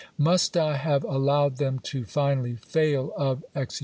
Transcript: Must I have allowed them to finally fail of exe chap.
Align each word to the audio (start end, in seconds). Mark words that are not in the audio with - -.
Must 0.17 0.57
I 0.57 0.77
have 0.77 1.03
allowed 1.03 1.57
them 1.57 1.77
to 1.77 2.05
finally 2.05 2.55
fail 2.55 3.13
of 3.15 3.45
exe 3.53 3.75
chap. 3.75 3.79